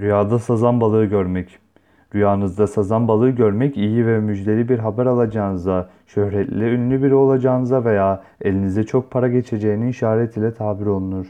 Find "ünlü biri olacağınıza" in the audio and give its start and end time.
6.64-7.84